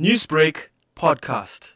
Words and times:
Newsbreak 0.00 0.70
podcast. 0.96 1.74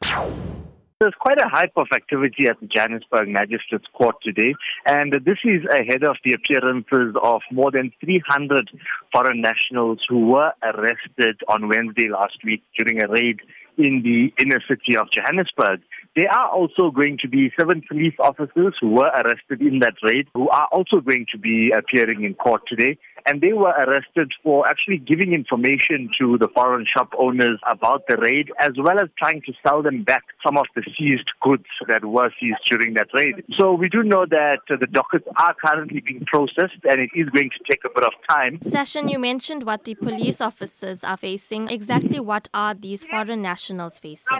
There's 0.98 1.14
quite 1.20 1.38
a 1.40 1.48
hype 1.48 1.70
of 1.76 1.86
activity 1.94 2.48
at 2.48 2.58
the 2.58 2.66
Johannesburg 2.66 3.28
Magistrates 3.28 3.84
Court 3.96 4.16
today, 4.24 4.56
and 4.86 5.12
this 5.24 5.38
is 5.44 5.62
ahead 5.72 6.02
of 6.02 6.16
the 6.24 6.32
appearances 6.32 7.14
of 7.22 7.42
more 7.52 7.70
than 7.70 7.92
300 8.00 8.70
foreign 9.12 9.40
nationals 9.40 10.00
who 10.08 10.26
were 10.26 10.50
arrested 10.64 11.40
on 11.46 11.68
Wednesday 11.68 12.08
last 12.08 12.38
week 12.44 12.64
during 12.76 13.00
a 13.00 13.06
raid 13.06 13.38
in 13.76 14.02
the 14.02 14.34
inner 14.42 14.60
city 14.68 14.96
of 14.96 15.06
Johannesburg. 15.12 15.80
There 16.16 16.28
are 16.28 16.50
also 16.50 16.90
going 16.90 17.18
to 17.22 17.28
be 17.28 17.52
seven 17.56 17.82
police 17.88 18.14
officers 18.18 18.74
who 18.80 18.88
were 18.88 19.12
arrested 19.14 19.60
in 19.62 19.78
that 19.78 19.94
raid 20.02 20.26
who 20.34 20.48
are 20.48 20.66
also 20.72 20.98
going 20.98 21.26
to 21.30 21.38
be 21.38 21.70
appearing 21.70 22.24
in 22.24 22.34
court 22.34 22.62
today 22.66 22.98
and 23.28 23.42
they 23.42 23.52
were 23.52 23.74
arrested 23.84 24.32
for 24.42 24.66
actually 24.66 24.96
giving 24.96 25.34
information 25.34 26.08
to 26.18 26.38
the 26.38 26.48
foreign 26.48 26.86
shop 26.86 27.12
owners 27.18 27.60
about 27.70 28.04
the 28.08 28.16
raid, 28.16 28.50
as 28.58 28.72
well 28.78 28.98
as 28.98 29.08
trying 29.18 29.42
to 29.42 29.52
sell 29.62 29.82
them 29.82 30.02
back 30.02 30.24
some 30.44 30.56
of 30.56 30.64
the 30.74 30.82
seized 30.96 31.28
goods 31.42 31.66
that 31.88 32.06
were 32.06 32.30
seized 32.40 32.60
during 32.66 32.94
that 32.94 33.08
raid. 33.12 33.44
So 33.58 33.74
we 33.74 33.90
do 33.90 34.02
know 34.02 34.24
that 34.24 34.60
uh, 34.70 34.76
the 34.80 34.86
dockets 34.86 35.28
are 35.36 35.54
currently 35.62 36.00
being 36.00 36.24
processed, 36.26 36.80
and 36.88 37.00
it 37.00 37.10
is 37.14 37.28
going 37.28 37.50
to 37.50 37.60
take 37.68 37.80
a 37.84 37.90
bit 37.94 38.04
of 38.04 38.12
time. 38.30 38.58
Sashin, 38.60 39.10
you 39.10 39.18
mentioned 39.18 39.64
what 39.64 39.84
the 39.84 39.94
police 39.94 40.40
officers 40.40 41.04
are 41.04 41.18
facing. 41.18 41.68
Exactly 41.68 42.20
what 42.20 42.48
are 42.54 42.74
these 42.74 43.04
foreign 43.04 43.42
nationals 43.42 43.98
facing? 43.98 44.38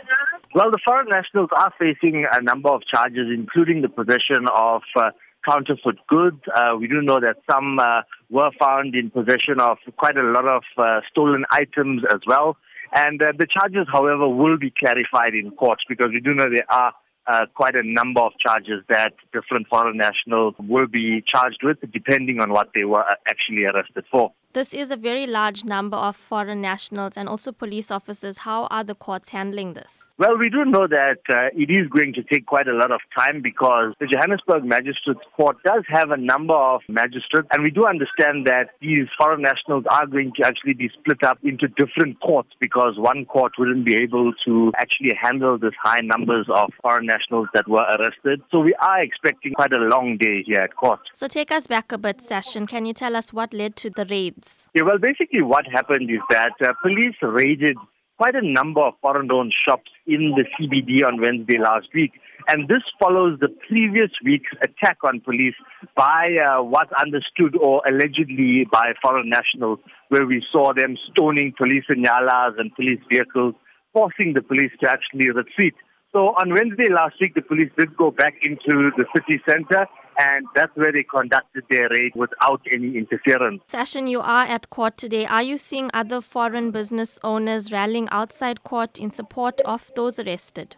Well, 0.55 0.71
the 0.71 0.79
foreign 0.87 1.09
nationals 1.11 1.51
are 1.55 1.73
facing 1.79 2.27
a 2.33 2.41
number 2.41 2.71
of 2.71 2.81
charges, 2.87 3.29
including 3.31 3.83
the 3.83 3.91
possession 3.91 4.47
of 4.55 4.81
uh, 4.97 5.11
counterfeit 5.45 5.99
goods. 6.07 6.41
Uh, 6.55 6.77
we 6.79 6.89
do 6.89 7.01
know 7.03 7.21
that 7.21 7.37
some 7.51 7.79
uh, 7.79 8.03
were 8.31 8.51
found 8.59 8.95
in 8.95 9.11
possession 9.11 9.61
of 9.61 9.79
quite 9.97 10.17
a 10.17 10.23
lot 10.23 10.47
of 10.47 10.63
uh, 10.77 11.01
stolen 11.11 11.45
items 11.51 12.03
as 12.13 12.21
well. 12.27 12.57
And 12.93 13.23
uh, 13.23 13.33
the 13.39 13.47
charges, 13.47 13.87
however, 13.93 14.29
will 14.29 14.57
be 14.57 14.71
clarified 14.71 15.35
in 15.35 15.51
court 15.53 15.79
because 15.89 16.09
we 16.13 16.21
do 16.21 16.35
know 16.35 16.49
there 16.51 16.71
are 16.71 16.93
uh, 17.27 17.45
quite 17.55 17.77
a 17.77 17.83
number 17.83 18.21
of 18.21 18.33
charges 18.39 18.83
that 18.89 19.13
different 19.33 19.69
foreign 19.69 19.99
nationals 19.99 20.55
will 20.59 20.87
be 20.87 21.23
charged 21.27 21.63
with 21.63 21.77
depending 21.93 22.41
on 22.41 22.51
what 22.51 22.71
they 22.75 22.85
were 22.85 23.05
actually 23.29 23.65
arrested 23.65 24.05
for. 24.11 24.33
This 24.55 24.73
is 24.73 24.91
a 24.91 24.97
very 24.97 25.27
large 25.27 25.65
number 25.65 25.99
of 25.99 26.17
foreign 26.17 26.63
nationals 26.63 27.13
and 27.17 27.29
also 27.29 27.53
police 27.53 27.91
officers. 27.91 28.39
How 28.39 28.67
are 28.71 28.83
the 28.83 28.95
courts 28.95 29.29
handling 29.29 29.75
this? 29.75 30.07
Well, 30.17 30.37
we 30.37 30.49
do 30.49 30.65
know 30.65 30.89
that 30.89 31.21
uh, 31.29 31.55
it 31.55 31.71
is 31.71 31.87
going 31.95 32.13
to 32.15 32.25
take 32.25 32.47
quite 32.47 32.67
a 32.67 32.73
lot 32.73 32.91
of 32.91 33.01
time 33.17 33.41
because 33.41 33.95
the 34.01 34.07
Johannesburg 34.07 34.65
Magistrates 34.65 35.21
Court 35.37 35.57
does 35.65 35.85
have 35.89 36.11
a 36.11 36.17
number 36.17 36.55
of 36.55 36.81
magistrates, 36.89 37.47
and 37.53 37.63
we 37.63 37.71
do 37.71 37.85
understand 37.87 38.47
that 38.47 38.71
these 38.81 39.07
foreign 39.17 39.43
nationals 39.43 39.85
are 39.91 40.07
going 40.07 40.33
to 40.41 40.47
actually 40.47 40.75
be 40.75 40.91
split 40.99 41.23
up 41.23 41.39
into 41.45 41.69
different 41.69 42.19
courts 42.21 42.49
because 42.59 42.95
one 42.97 43.27
court 43.27 43.53
wouldn't 43.59 43.87
be 43.87 43.95
able 43.95 44.33
to 44.47 44.73
actually 44.77 45.15
handle 45.15 45.57
this 45.57 45.75
high 45.81 46.01
numbers 46.01 46.47
of 46.53 46.73
foreign 46.83 47.07
nationals 47.07 47.47
that 47.55 47.69
were 47.69 47.87
arrested. 48.01 48.43
So 48.51 48.59
we 48.59 48.75
are 48.81 49.01
expecting 49.01 49.53
quite 49.53 49.73
a 49.73 49.79
long 49.79 50.17
day 50.19 50.43
here 50.45 50.63
at 50.63 50.75
court. 50.75 51.01
So 51.13 51.29
take 51.29 51.53
us 51.53 51.69
back 51.69 51.93
a 51.93 51.99
bit, 51.99 52.27
Sashin. 52.27 52.67
Can 52.67 52.87
you 52.87 52.93
tell 52.93 53.15
us 53.15 53.33
what 53.33 53.55
led 53.55 53.77
to 53.77 53.91
the 53.91 54.05
raids? 54.07 54.48
Yeah, 54.75 54.83
well, 54.83 54.99
basically 54.99 55.43
what 55.43 55.67
happened 55.67 56.11
is 56.11 56.21
that 56.31 56.53
uh, 56.63 56.73
police 56.83 57.17
raided 57.23 57.77
quite 58.19 58.35
a 58.35 58.43
number 58.43 58.81
of 58.81 58.95
foreign-owned 59.01 59.55
shops 59.67 59.91
in 60.07 60.35
the 60.37 60.45
CBD 60.59 61.07
on 61.07 61.21
Wednesday 61.21 61.59
last 61.59 61.87
week. 61.95 62.13
And 62.49 62.67
this 62.69 62.83
follows 62.99 63.39
the 63.41 63.49
previous 63.69 64.11
week's 64.25 64.51
attack 64.63 64.99
on 65.05 65.21
police 65.21 65.55
by 65.95 66.37
uh, 66.45 66.63
what's 66.63 66.93
understood 67.01 67.57
or 67.57 67.83
allegedly 67.87 68.67
by 68.71 68.93
foreign 69.03 69.29
nationals, 69.29 69.79
where 70.09 70.27
we 70.27 70.45
saw 70.51 70.73
them 70.75 70.97
stoning 71.11 71.55
police 71.57 71.85
inyalas 71.89 72.59
and 72.59 72.75
police 72.75 73.01
vehicles, 73.09 73.55
forcing 73.93 74.35
the 74.35 74.43
police 74.43 74.73
to 74.83 74.91
actually 74.91 75.31
retreat. 75.31 75.75
So 76.13 76.29
on 76.41 76.55
Wednesday 76.55 76.91
last 76.91 77.17
week, 77.21 77.35
the 77.35 77.43
police 77.43 77.71
did 77.79 77.95
go 77.97 78.11
back 78.11 78.35
into 78.43 78.91
the 78.97 79.05
city 79.15 79.43
center 79.49 79.87
and 80.19 80.47
that's 80.55 80.75
where 80.75 80.91
they 80.91 81.05
conducted 81.05 81.65
their 81.71 81.89
raid 81.91 82.13
without 82.17 82.61
any 82.73 82.97
interference. 82.97 83.63
Sashin, 83.71 84.11
you 84.11 84.21
are 84.21 84.45
at 84.45 84.69
court 84.71 84.97
today. 84.97 85.27
Are 85.27 85.43
you 85.43 85.57
seeing 85.57 85.91
other 85.95 86.21
foreign 86.21 86.71
business 86.71 87.19
owners 87.23 87.71
rallying 87.71 88.09
outside 88.11 88.65
court 88.65 88.99
in 88.99 89.13
support 89.13 89.61
of 89.65 89.91
those 89.95 90.19
arrested? 90.19 90.77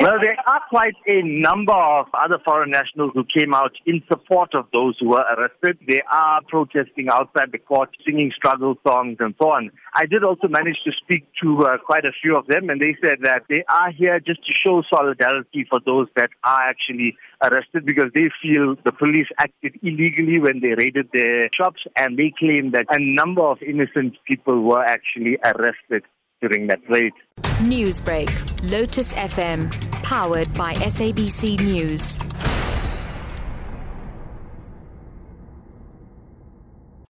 Well, 0.00 0.18
there 0.20 0.36
are 0.46 0.60
quite 0.68 0.94
a 1.06 1.22
number 1.22 1.72
of 1.72 2.06
other 2.14 2.38
foreign 2.44 2.70
nationals 2.70 3.12
who 3.14 3.24
came 3.24 3.54
out 3.54 3.72
in 3.86 4.02
support 4.10 4.54
of 4.54 4.66
those 4.72 4.96
who 5.00 5.10
were 5.10 5.24
arrested. 5.36 5.78
They 5.86 6.02
are 6.10 6.40
protesting 6.48 7.08
outside 7.10 7.52
the 7.52 7.58
court, 7.58 7.90
singing 8.04 8.32
struggle 8.34 8.76
songs 8.86 9.16
and 9.20 9.34
so 9.40 9.48
on. 9.48 9.70
I 9.94 10.06
did 10.06 10.24
also 10.24 10.48
manage 10.48 10.78
to 10.84 10.92
speak 11.02 11.26
to 11.42 11.58
uh, 11.60 11.78
quite 11.78 12.04
a 12.04 12.12
few 12.22 12.36
of 12.36 12.46
them, 12.46 12.70
and 12.70 12.80
they 12.80 12.96
said 13.02 13.18
that 13.22 13.44
they 13.48 13.64
are 13.68 13.92
here 13.92 14.18
just 14.20 14.44
to 14.46 14.52
show 14.52 14.82
solidarity 14.92 15.66
for 15.68 15.80
those 15.84 16.08
that 16.16 16.30
are 16.44 16.68
actually 16.68 17.16
arrested 17.42 17.86
because 17.86 18.10
they 18.14 18.30
feel 18.42 18.76
the 18.84 18.92
police 18.92 19.28
acted 19.38 19.78
illegally 19.82 20.38
when 20.38 20.60
they 20.60 20.74
raided 20.76 21.08
their 21.12 21.48
shops, 21.56 21.82
and 21.96 22.18
they 22.18 22.32
claim 22.38 22.72
that 22.72 22.86
a 22.90 22.98
number 22.98 23.42
of 23.42 23.58
innocent 23.62 24.16
people 24.26 24.62
were 24.62 24.84
actually 24.84 25.38
arrested 25.44 26.02
during 26.48 26.66
that 26.66 26.80
raid. 26.88 27.12
Newsbreak, 27.60 28.30
Lotus 28.70 29.12
FM, 29.14 29.70
powered 30.02 30.52
by 30.54 30.74
SABC 30.74 31.58
News. 31.60 32.18